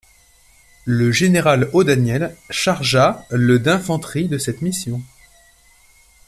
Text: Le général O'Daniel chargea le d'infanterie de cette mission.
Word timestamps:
Le 0.87 1.11
général 1.11 1.69
O'Daniel 1.73 2.35
chargea 2.49 3.23
le 3.29 3.59
d'infanterie 3.59 4.27
de 4.27 4.39
cette 4.39 4.63
mission. 4.63 5.03